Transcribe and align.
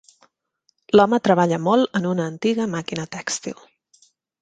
L'home 0.99 1.19
treballa 1.27 1.61
molt 1.67 2.01
en 2.01 2.09
una 2.15 2.27
antiga 2.33 2.69
màquina 2.75 3.09
tèxtil 3.19 3.65